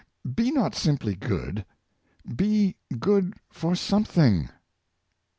''"Be 0.35 0.49
not 0.49 0.73
simply 0.73 1.13
good— 1.13 1.63
be 2.47 2.75
good 2.97 3.35
for 3.51 3.75
something." 3.75 4.49